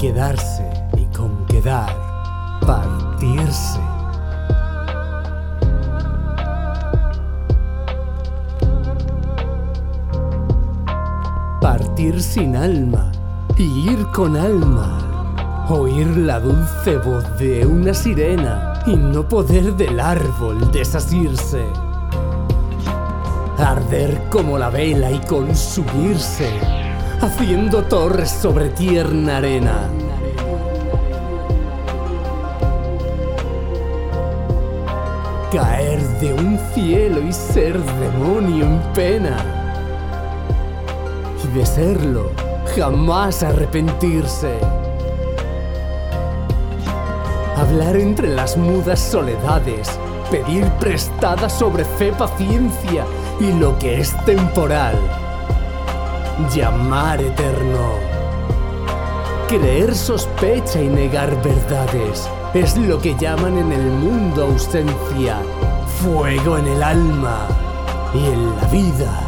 [0.00, 0.64] quedarse
[0.96, 1.94] y con quedar
[2.66, 3.80] partirse.
[11.60, 13.12] Partir sin alma
[13.58, 15.66] y ir con alma.
[15.68, 21.62] Oír la dulce voz de una sirena y no poder del árbol desasirse.
[23.58, 26.48] Arder como la vela y consumirse,
[27.20, 29.88] haciendo torres sobre tierna arena.
[35.52, 39.36] Caer de un cielo y ser demonio en pena.
[41.44, 42.30] Y de serlo,
[42.74, 44.54] jamás arrepentirse.
[47.56, 49.90] Hablar entre las mudas soledades,
[50.30, 53.04] pedir prestada sobre fe paciencia
[53.40, 54.96] y lo que es temporal.
[56.48, 57.94] Llamar eterno.
[59.48, 65.38] Creer sospecha y negar verdades es lo que llaman en el mundo ausencia,
[66.02, 67.46] fuego en el alma
[68.14, 69.20] y en la vida,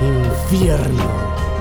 [0.00, 1.51] infierno.